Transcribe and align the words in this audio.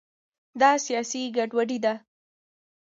دا 0.59 0.71
سیاسي 0.85 1.21
ګډوډي 1.35 1.77
ده. 1.85 1.93